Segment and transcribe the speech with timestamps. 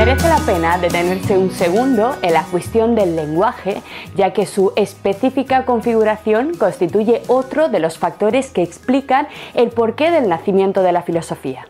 [0.00, 3.82] Merece la pena detenerse un segundo en la cuestión del lenguaje,
[4.16, 10.26] ya que su específica configuración constituye otro de los factores que explican el porqué del
[10.26, 11.66] nacimiento de la filosofía.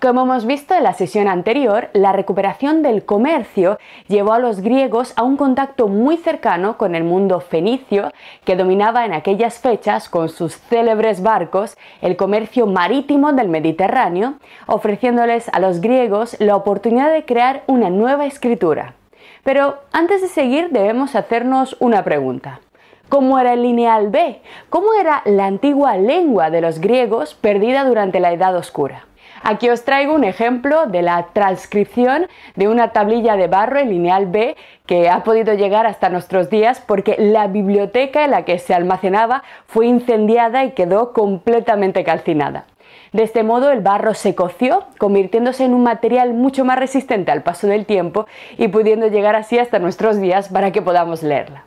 [0.00, 5.14] Como hemos visto en la sesión anterior, la recuperación del comercio llevó a los griegos
[5.16, 8.12] a un contacto muy cercano con el mundo fenicio,
[8.44, 14.34] que dominaba en aquellas fechas con sus célebres barcos el comercio marítimo del Mediterráneo,
[14.66, 18.94] ofreciéndoles a los griegos la oportunidad de crear una nueva escritura.
[19.42, 22.60] Pero antes de seguir debemos hacernos una pregunta.
[23.08, 24.40] ¿Cómo era el lineal B?
[24.70, 29.06] ¿Cómo era la antigua lengua de los griegos perdida durante la Edad Oscura?
[29.42, 34.26] Aquí os traigo un ejemplo de la transcripción de una tablilla de barro en lineal
[34.26, 38.74] B que ha podido llegar hasta nuestros días porque la biblioteca en la que se
[38.74, 42.66] almacenaba fue incendiada y quedó completamente calcinada.
[43.12, 47.42] De este modo el barro se coció, convirtiéndose en un material mucho más resistente al
[47.42, 48.26] paso del tiempo
[48.58, 51.64] y pudiendo llegar así hasta nuestros días para que podamos leerla.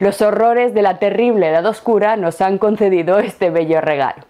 [0.00, 4.24] Los horrores de la terrible Edad Oscura nos han concedido este bello regalo.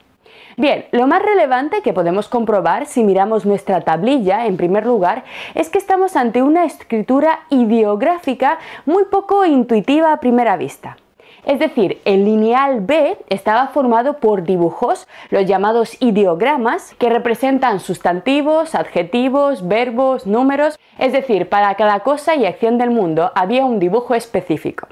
[0.58, 5.22] Bien, lo más relevante que podemos comprobar si miramos nuestra tablilla, en primer lugar,
[5.54, 10.96] es que estamos ante una escritura ideográfica muy poco intuitiva a primera vista.
[11.46, 18.74] Es decir, el lineal B estaba formado por dibujos, los llamados ideogramas, que representan sustantivos,
[18.74, 24.16] adjetivos, verbos, números, es decir, para cada cosa y acción del mundo había un dibujo
[24.16, 24.88] específico.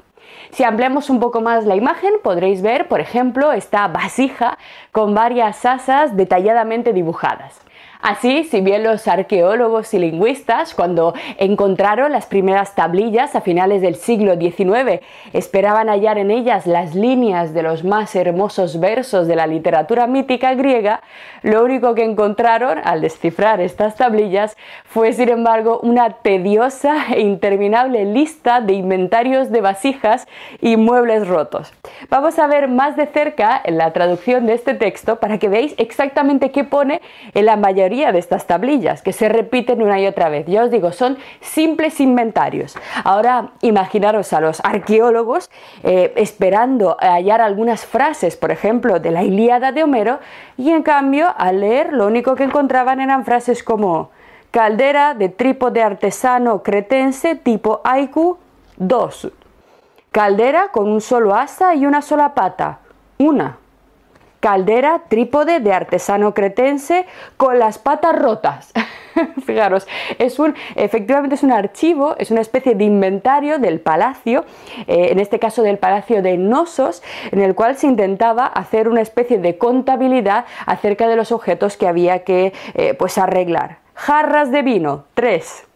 [0.51, 4.57] Si ampliamos un poco más la imagen, podréis ver, por ejemplo, esta vasija
[4.91, 7.66] con varias asas detalladamente dibujadas.
[8.01, 13.95] Así, si bien los arqueólogos y lingüistas, cuando encontraron las primeras tablillas a finales del
[13.95, 15.01] siglo XIX,
[15.33, 20.53] esperaban hallar en ellas las líneas de los más hermosos versos de la literatura mítica
[20.53, 21.01] griega,
[21.41, 28.05] lo único que encontraron al descifrar estas tablillas fue, sin embargo, una tediosa e interminable
[28.05, 30.27] lista de inventarios de vasijas
[30.61, 31.73] y muebles rotos.
[32.09, 36.51] Vamos a ver más de cerca la traducción de este texto para que veáis exactamente
[36.51, 37.01] qué pone
[37.33, 40.45] en la mayoría de estas tablillas que se repiten una y otra vez.
[40.47, 42.77] Ya os digo, son simples inventarios.
[43.03, 45.49] Ahora imaginaros a los arqueólogos
[45.83, 50.19] eh, esperando hallar algunas frases, por ejemplo, de la Ilíada de Homero,
[50.57, 54.11] y en cambio al leer lo único que encontraban eran frases como
[54.51, 58.37] caldera de trípode artesano cretense tipo Aiku
[58.77, 59.46] 2.
[60.11, 62.79] Caldera con un solo asa y una sola pata.
[63.17, 63.57] Una
[64.39, 67.05] caldera trípode de artesano cretense
[67.37, 68.71] con las patas rotas.
[69.45, 69.87] Fijaros,
[70.19, 74.45] es un, efectivamente es un archivo, es una especie de inventario del palacio,
[74.87, 79.01] eh, en este caso del palacio de Nosos, en el cual se intentaba hacer una
[79.01, 83.79] especie de contabilidad acerca de los objetos que había que eh, pues arreglar.
[83.95, 85.66] Jarras de vino, tres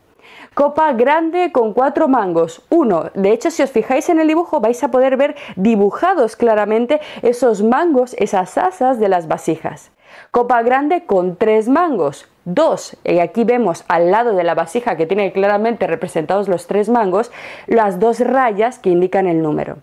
[0.53, 2.61] Copa grande con cuatro mangos.
[2.69, 3.05] Uno.
[3.13, 7.63] De hecho, si os fijáis en el dibujo, vais a poder ver dibujados claramente esos
[7.63, 9.91] mangos, esas asas de las vasijas.
[10.29, 12.27] Copa grande con tres mangos.
[12.43, 16.89] Dos, y aquí vemos al lado de la vasija que tiene claramente representados los tres
[16.89, 17.31] mangos,
[17.67, 19.77] las dos rayas que indican el número.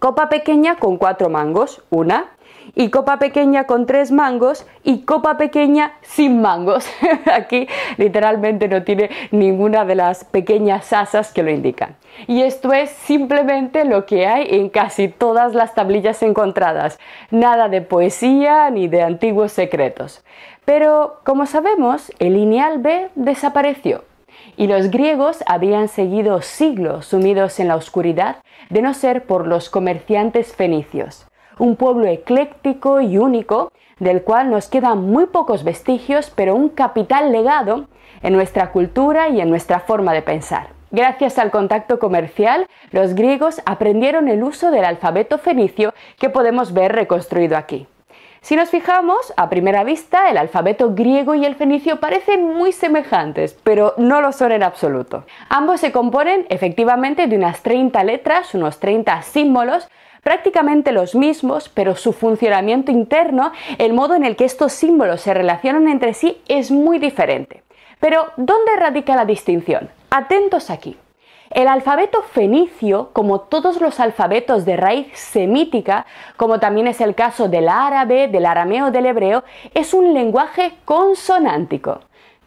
[0.00, 1.84] Copa pequeña con cuatro mangos.
[1.90, 2.32] Una,
[2.74, 6.88] y copa pequeña con tres mangos y copa pequeña sin mangos.
[7.32, 11.96] Aquí literalmente no tiene ninguna de las pequeñas asas que lo indican.
[12.26, 16.98] Y esto es simplemente lo que hay en casi todas las tablillas encontradas.
[17.30, 20.24] Nada de poesía ni de antiguos secretos.
[20.64, 24.04] Pero, como sabemos, el lineal B desapareció
[24.56, 28.36] y los griegos habían seguido siglos sumidos en la oscuridad
[28.70, 31.26] de no ser por los comerciantes fenicios
[31.58, 37.32] un pueblo ecléctico y único, del cual nos quedan muy pocos vestigios, pero un capital
[37.32, 37.86] legado
[38.22, 40.68] en nuestra cultura y en nuestra forma de pensar.
[40.90, 46.92] Gracias al contacto comercial, los griegos aprendieron el uso del alfabeto fenicio que podemos ver
[46.92, 47.86] reconstruido aquí.
[48.44, 53.58] Si nos fijamos, a primera vista, el alfabeto griego y el fenicio parecen muy semejantes,
[53.64, 55.24] pero no lo son en absoluto.
[55.48, 59.88] Ambos se componen efectivamente de unas 30 letras, unos 30 símbolos,
[60.24, 65.34] prácticamente los mismos, pero su funcionamiento interno, el modo en el que estos símbolos se
[65.34, 67.62] relacionan entre sí es muy diferente.
[68.00, 69.88] Pero, ¿dónde radica la distinción?
[70.10, 70.96] Atentos aquí.
[71.50, 76.04] El alfabeto fenicio, como todos los alfabetos de raíz semítica,
[76.36, 82.00] como también es el caso del árabe, del arameo, del hebreo, es un lenguaje consonántico.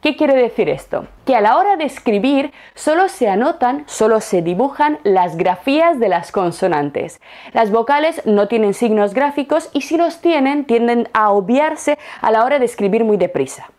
[0.07, 1.06] ¿Qué quiere decir esto?
[1.25, 6.07] Que a la hora de escribir solo se anotan, solo se dibujan las grafías de
[6.07, 7.19] las consonantes.
[7.51, 12.45] Las vocales no tienen signos gráficos y si los tienen tienden a obviarse a la
[12.45, 13.69] hora de escribir muy deprisa.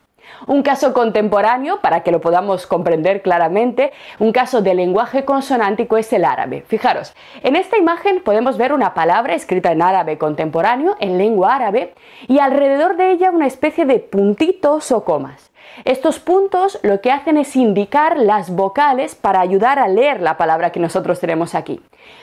[0.47, 6.13] Un caso contemporáneo, para que lo podamos comprender claramente, un caso de lenguaje consonántico es
[6.13, 6.63] el árabe.
[6.67, 11.95] Fijaros, en esta imagen podemos ver una palabra escrita en árabe contemporáneo, en lengua árabe,
[12.27, 15.48] y alrededor de ella una especie de puntitos o comas.
[15.85, 20.71] Estos puntos lo que hacen es indicar las vocales para ayudar a leer la palabra
[20.71, 21.81] que nosotros tenemos aquí.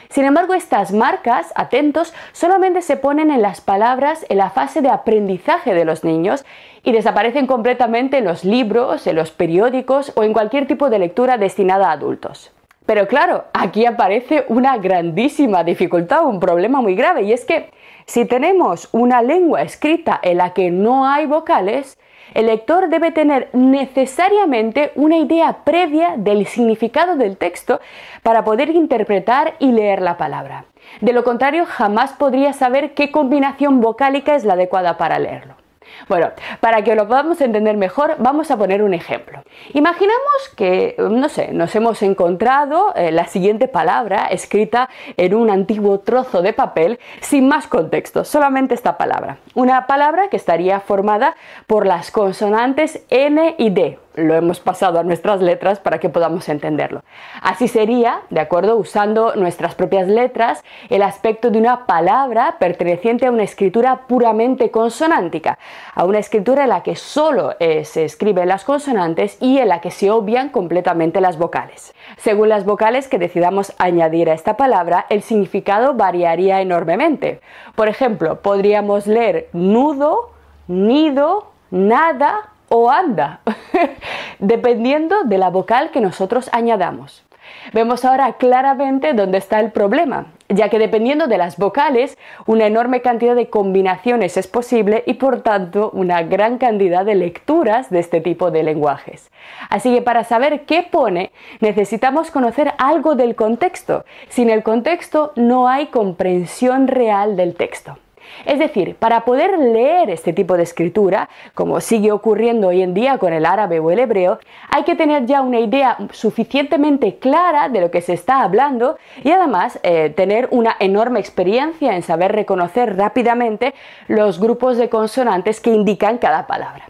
[0.09, 4.89] Sin embargo, estas marcas, atentos, solamente se ponen en las palabras en la fase de
[4.89, 6.45] aprendizaje de los niños
[6.83, 11.37] y desaparecen completamente en los libros, en los periódicos o en cualquier tipo de lectura
[11.37, 12.51] destinada a adultos.
[12.85, 17.71] Pero claro, aquí aparece una grandísima dificultad, un problema muy grave, y es que
[18.05, 21.97] si tenemos una lengua escrita en la que no hay vocales,
[22.33, 27.79] el lector debe tener necesariamente una idea previa del significado del texto
[28.23, 30.65] para poder interpretar y leer la palabra.
[31.01, 35.64] De lo contrario, jamás podría saber qué combinación vocálica es la adecuada para leerlo.
[36.07, 39.43] Bueno, para que lo podamos entender mejor, vamos a poner un ejemplo.
[39.73, 45.99] Imaginamos que, no sé, nos hemos encontrado eh, la siguiente palabra escrita en un antiguo
[45.99, 49.37] trozo de papel sin más contexto, solamente esta palabra.
[49.53, 51.35] Una palabra que estaría formada
[51.67, 56.49] por las consonantes N y D, lo hemos pasado a nuestras letras para que podamos
[56.49, 57.03] entenderlo.
[57.41, 63.31] Así sería, de acuerdo, usando nuestras propias letras, el aspecto de una palabra perteneciente a
[63.31, 65.57] una escritura puramente consonántica,
[65.93, 69.81] a una escritura en la que solo eh, se escriben las consonantes y en la
[69.81, 71.93] que se obvian completamente las vocales.
[72.17, 77.41] Según las vocales que decidamos añadir a esta palabra, el significado variaría enormemente.
[77.75, 80.31] Por ejemplo, podríamos leer nudo,
[80.67, 83.41] nido, nada o anda,
[84.39, 87.25] dependiendo de la vocal que nosotros añadamos.
[87.73, 93.01] Vemos ahora claramente dónde está el problema, ya que dependiendo de las vocales, una enorme
[93.01, 98.21] cantidad de combinaciones es posible y por tanto una gran cantidad de lecturas de este
[98.21, 99.31] tipo de lenguajes.
[99.69, 104.05] Así que para saber qué pone, necesitamos conocer algo del contexto.
[104.29, 107.97] Sin el contexto no hay comprensión real del texto.
[108.45, 113.17] Es decir, para poder leer este tipo de escritura, como sigue ocurriendo hoy en día
[113.17, 114.39] con el árabe o el hebreo,
[114.69, 119.31] hay que tener ya una idea suficientemente clara de lo que se está hablando y
[119.31, 123.73] además eh, tener una enorme experiencia en saber reconocer rápidamente
[124.07, 126.89] los grupos de consonantes que indican cada palabra.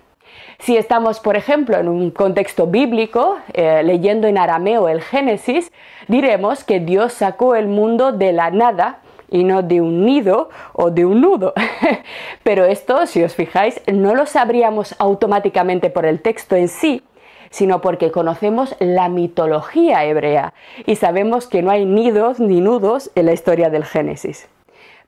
[0.59, 5.71] Si estamos, por ejemplo, en un contexto bíblico, eh, leyendo en arameo el Génesis,
[6.07, 8.99] diremos que Dios sacó el mundo de la nada
[9.29, 11.53] y no de un nido o de un nudo.
[12.43, 17.03] Pero esto, si os fijáis, no lo sabríamos automáticamente por el texto en sí,
[17.49, 20.53] sino porque conocemos la mitología hebrea
[20.85, 24.47] y sabemos que no hay nidos ni nudos en la historia del Génesis.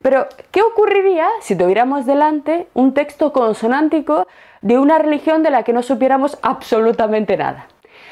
[0.00, 4.26] Pero, ¿qué ocurriría si tuviéramos delante un texto consonántico
[4.62, 7.66] de una religión de la que no supiéramos absolutamente nada?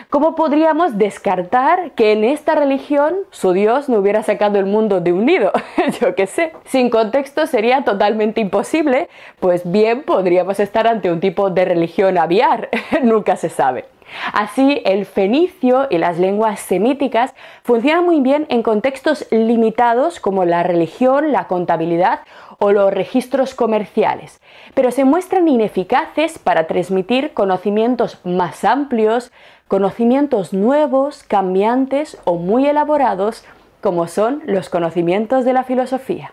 [0.08, 5.12] ¿Cómo podríamos descartar que en esta religión su Dios no hubiera sacado el mundo de
[5.12, 5.50] un nido?
[6.00, 6.52] Yo qué sé.
[6.64, 9.08] Sin contexto sería totalmente imposible,
[9.40, 12.68] pues bien podríamos estar ante un tipo de religión aviar,
[13.02, 13.95] nunca se sabe.
[14.32, 20.62] Así, el fenicio y las lenguas semíticas funcionan muy bien en contextos limitados como la
[20.62, 22.20] religión, la contabilidad
[22.58, 24.40] o los registros comerciales,
[24.74, 29.32] pero se muestran ineficaces para transmitir conocimientos más amplios,
[29.68, 33.44] conocimientos nuevos, cambiantes o muy elaborados
[33.80, 36.32] como son los conocimientos de la filosofía.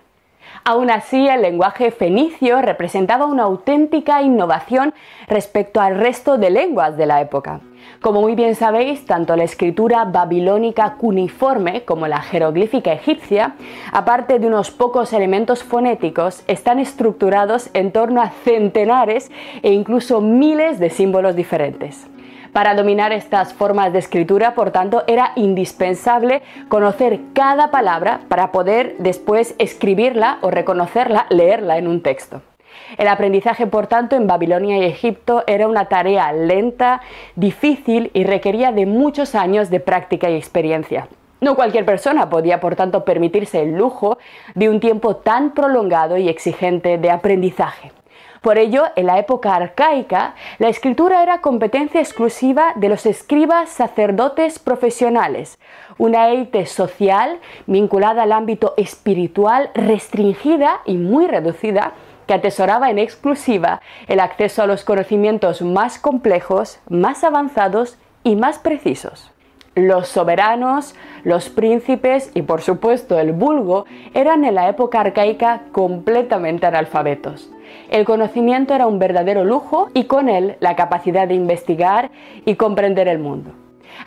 [0.63, 4.93] Aún así, el lenguaje fenicio representaba una auténtica innovación
[5.27, 7.61] respecto al resto de lenguas de la época.
[8.01, 13.55] Como muy bien sabéis, tanto la escritura babilónica cuneiforme como la jeroglífica egipcia,
[13.91, 19.31] aparte de unos pocos elementos fonéticos, están estructurados en torno a centenares
[19.61, 22.07] e incluso miles de símbolos diferentes.
[22.53, 28.95] Para dominar estas formas de escritura, por tanto, era indispensable conocer cada palabra para poder
[28.99, 32.43] después escribirla o reconocerla, leerla en un texto.
[32.99, 37.01] El aprendizaje, por tanto, en Babilonia y Egipto era una tarea lenta,
[37.35, 41.07] difícil y requería de muchos años de práctica y experiencia.
[41.41, 44.19] No cualquier persona podía, por tanto, permitirse el lujo
[44.53, 47.91] de un tiempo tan prolongado y exigente de aprendizaje.
[48.43, 54.59] Por ello, en la época arcaica, la escritura era competencia exclusiva de los escribas sacerdotes
[54.59, 55.57] profesionales,
[55.97, 61.93] una élite social vinculada al ámbito espiritual restringida y muy reducida
[62.27, 68.59] que atesoraba en exclusiva el acceso a los conocimientos más complejos, más avanzados y más
[68.59, 69.31] precisos.
[69.75, 76.65] Los soberanos, los príncipes y por supuesto el vulgo eran en la época arcaica completamente
[76.65, 77.49] analfabetos.
[77.93, 82.09] El conocimiento era un verdadero lujo y con él la capacidad de investigar
[82.43, 83.51] y comprender el mundo.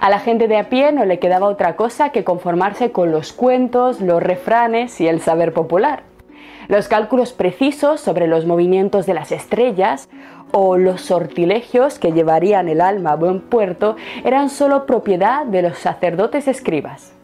[0.00, 3.32] A la gente de a pie no le quedaba otra cosa que conformarse con los
[3.32, 6.02] cuentos, los refranes y el saber popular.
[6.66, 10.08] Los cálculos precisos sobre los movimientos de las estrellas
[10.50, 15.78] o los sortilegios que llevarían el alma a buen puerto eran solo propiedad de los
[15.78, 17.15] sacerdotes escribas.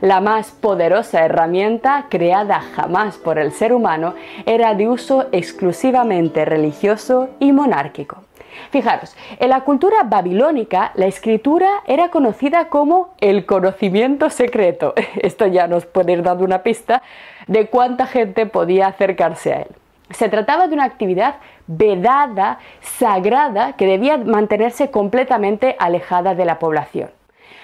[0.00, 7.28] La más poderosa herramienta creada jamás por el ser humano era de uso exclusivamente religioso
[7.38, 8.24] y monárquico.
[8.70, 14.94] Fijaros, en la cultura babilónica la escritura era conocida como el conocimiento secreto.
[15.16, 17.02] Esto ya nos puede ir dando una pista
[17.46, 19.68] de cuánta gente podía acercarse a él.
[20.10, 21.36] Se trataba de una actividad
[21.66, 27.10] vedada, sagrada, que debía mantenerse completamente alejada de la población.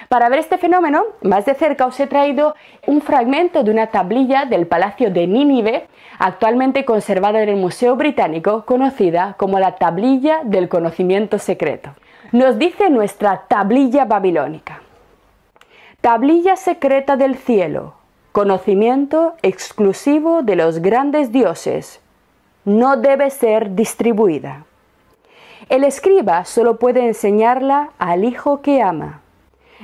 [0.09, 2.55] Para ver este fenómeno más de cerca os he traído
[2.87, 5.87] un fragmento de una tablilla del Palacio de Nínive,
[6.19, 11.91] actualmente conservada en el Museo Británico, conocida como la tablilla del conocimiento secreto.
[12.33, 14.83] Nos dice nuestra tablilla babilónica.
[16.01, 17.95] Tablilla secreta del cielo,
[18.33, 22.01] conocimiento exclusivo de los grandes dioses,
[22.65, 24.65] no debe ser distribuida.
[25.69, 29.21] El escriba solo puede enseñarla al hijo que ama.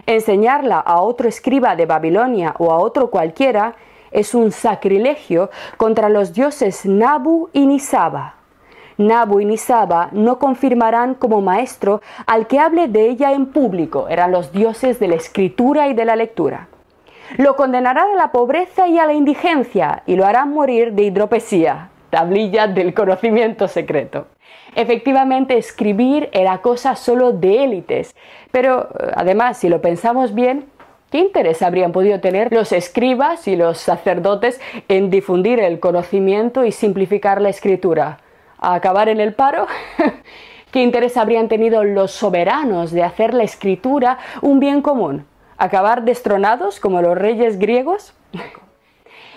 [0.05, 3.75] Enseñarla a otro escriba de Babilonia o a otro cualquiera
[4.11, 8.35] es un sacrilegio contra los dioses Nabu y Nisaba.
[8.99, 14.33] Nabu y Nisaba no confirmarán como maestro al que hable de ella en público, eran
[14.33, 16.69] los dioses de la escritura y de la lectura.
[17.37, 21.91] Lo condenarán a la pobreza y a la indigencia y lo harán morir de hidropesía,
[22.17, 24.29] tablilla del conocimiento secreto.
[24.75, 28.15] Efectivamente, escribir era cosa solo de élites,
[28.51, 30.65] pero eh, además, si lo pensamos bien,
[31.11, 34.59] ¿qué interés habrían podido tener los escribas y los sacerdotes
[34.89, 38.21] en difundir el conocimiento y simplificar la escritura?
[38.59, 39.67] ¿A acabar en el paro?
[40.71, 45.27] ¿Qué interés habrían tenido los soberanos de hacer la escritura un bien común?
[45.59, 48.15] ¿Acabar destronados como los reyes griegos?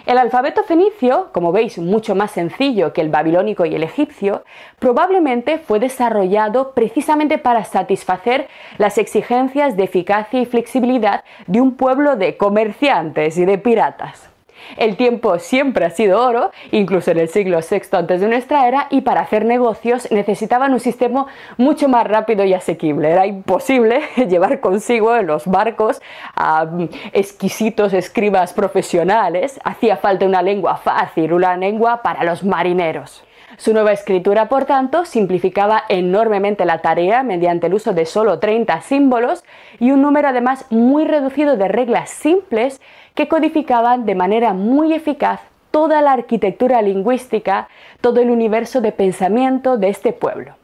[0.09, 4.43] El alfabeto fenicio, como veis mucho más sencillo que el babilónico y el egipcio,
[4.79, 8.47] probablemente fue desarrollado precisamente para satisfacer
[8.79, 14.31] las exigencias de eficacia y flexibilidad de un pueblo de comerciantes y de piratas.
[14.77, 18.87] El tiempo siempre ha sido oro, incluso en el siglo VI antes de nuestra era,
[18.89, 23.09] y para hacer negocios necesitaban un sistema mucho más rápido y asequible.
[23.09, 26.01] Era imposible llevar consigo en los barcos
[26.35, 29.59] a mm, exquisitos escribas profesionales.
[29.63, 33.23] Hacía falta una lengua fácil, una lengua para los marineros.
[33.57, 38.79] Su nueva escritura, por tanto, simplificaba enormemente la tarea mediante el uso de solo 30
[38.81, 39.43] símbolos
[39.79, 42.79] y un número además muy reducido de reglas simples
[43.19, 47.67] que codificaban de manera muy eficaz toda la arquitectura lingüística,
[47.99, 50.55] todo el universo de pensamiento de este pueblo.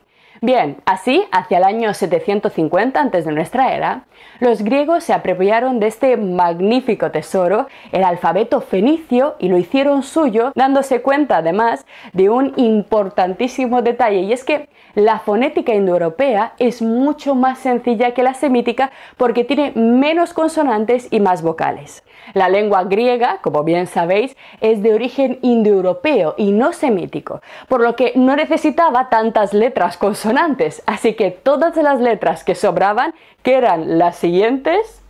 [0.42, 4.04] Bien, así, hacia el año 750 antes de nuestra era,
[4.40, 10.54] los griegos se apropiaron de este magnífico tesoro, el alfabeto fenicio, y lo hicieron suyo,
[10.56, 17.36] dándose cuenta además de un importantísimo detalle, y es que la fonética indoeuropea es mucho
[17.36, 22.04] más sencilla que la semítica porque tiene menos consonantes y más vocales.
[22.34, 27.96] La lengua griega, como bien sabéis, es de origen indoeuropeo y no semítico, por lo
[27.96, 34.00] que no necesitaba tantas letras consonantes, así que todas las letras que sobraban, que eran
[34.00, 35.02] las siguientes,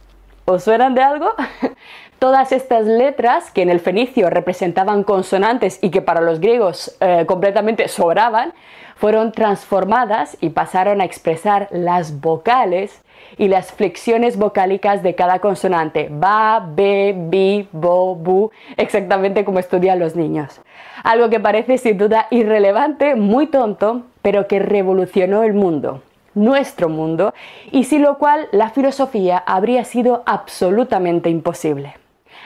[0.46, 1.32] ¿os suenan de algo?
[2.26, 7.26] Todas estas letras que en el fenicio representaban consonantes y que para los griegos eh,
[7.28, 8.52] completamente sobraban,
[8.96, 13.04] fueron transformadas y pasaron a expresar las vocales
[13.38, 20.00] y las flexiones vocálicas de cada consonante, ba, be, bi, bo, bu, exactamente como estudian
[20.00, 20.60] los niños.
[21.04, 26.02] Algo que parece sin duda irrelevante, muy tonto, pero que revolucionó el mundo
[26.34, 27.34] nuestro mundo,
[27.72, 31.94] y sin lo cual la filosofía habría sido absolutamente imposible.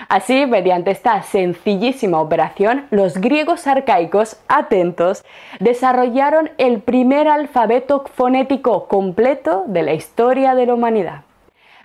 [0.08, 5.26] Así, mediante esta sencillísima operación, los griegos arcaicos, atentos,
[5.60, 11.24] desarrollaron el primer alfabeto fonético completo de la historia de la humanidad.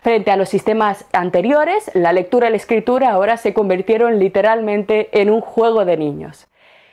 [0.03, 5.31] Frente a los sistemas anteriores, la lectura y la escritura ahora se convirtieron literalmente en
[5.31, 6.47] un juego de niños.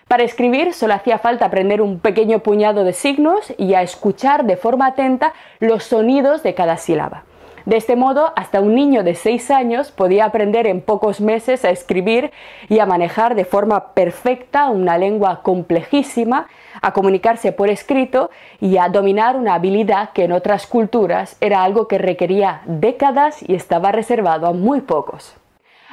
[0.08, 4.58] Para escribir solo hacía falta aprender un pequeño puñado de signos y a escuchar de
[4.58, 7.24] forma atenta los sonidos de cada sílaba.
[7.66, 11.70] De este modo, hasta un niño de 6 años podía aprender en pocos meses a
[11.70, 12.32] escribir
[12.70, 16.48] y a manejar de forma perfecta una lengua complejísima,
[16.82, 21.88] a comunicarse por escrito y a dominar una habilidad que en otras culturas era algo
[21.88, 25.36] que requería décadas y estaba reservado a muy pocos.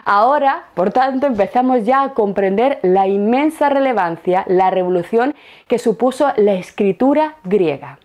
[0.05, 5.35] Ahora, por tanto, empezamos ya a comprender la inmensa relevancia, la revolución
[5.67, 7.99] que supuso la escritura griega.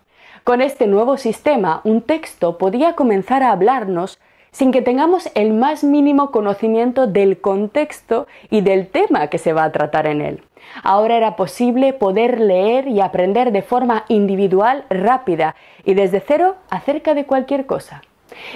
[0.44, 4.20] Con este nuevo sistema, un texto podía comenzar a hablarnos
[4.52, 9.64] sin que tengamos el más mínimo conocimiento del contexto y del tema que se va
[9.64, 10.44] a tratar en él.
[10.84, 17.14] Ahora era posible poder leer y aprender de forma individual, rápida y desde cero acerca
[17.14, 18.02] de cualquier cosa.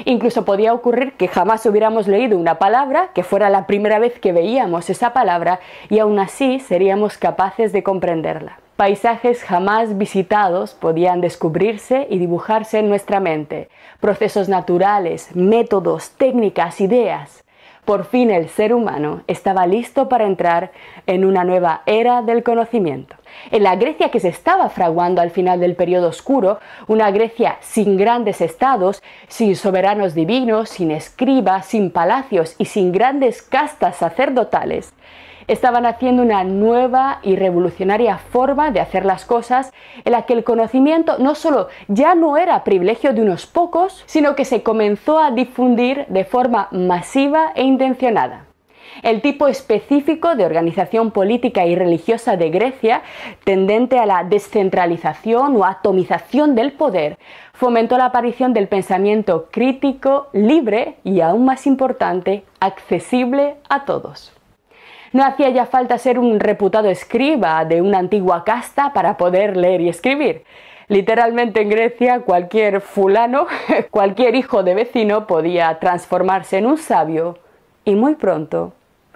[0.04, 4.34] Incluso podía ocurrir que jamás hubiéramos leído una palabra, que fuera la primera vez que
[4.34, 8.60] veíamos esa palabra, y aún así seríamos capaces de comprenderla.
[8.78, 13.70] Paisajes jamás visitados podían descubrirse y dibujarse en nuestra mente.
[14.00, 17.44] Procesos naturales, métodos, técnicas, ideas.
[17.86, 20.72] Por fin el ser humano estaba listo para entrar
[21.08, 23.16] en una nueva era del conocimiento.
[23.50, 27.98] En la Grecia que se estaba fraguando al final del periodo oscuro, una Grecia sin
[27.98, 34.94] grandes estados, sin soberanos divinos, sin escribas, sin palacios y sin grandes castas sacerdotales,
[35.48, 39.74] estaban haciendo una nueva y revolucionaria forma de hacer las cosas
[40.06, 44.36] en la que el conocimiento no solo ya no era privilegio de unos pocos, sino
[44.36, 48.48] que se comenzó a difundir de forma masiva e intencionada.
[49.04, 53.04] El tipo específico de organización política y religiosa de Grecia,
[53.44, 57.18] tendente a la descentralización o atomización del poder,
[57.54, 64.37] fomentó la aparición del pensamiento crítico, libre y, aún más importante, accesible a todos.
[65.18, 69.82] No hacía ya falta ser un reputado escriba de una antigua casta para poder leer
[69.82, 70.44] y escribir.
[70.90, 73.48] Literalmente en Grecia cualquier fulano,
[73.90, 77.40] cualquier hijo de vecino podía transformarse en un sabio
[77.84, 78.74] y muy pronto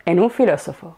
[0.08, 0.98] en un filósofo.